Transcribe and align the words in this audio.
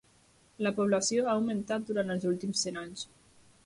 La 0.67 0.71
població 0.79 1.27
ha 1.27 1.35
augmentat 1.35 1.87
durant 1.91 2.17
els 2.17 2.29
últims 2.35 2.69
cent 2.69 2.85
anys. 2.87 3.11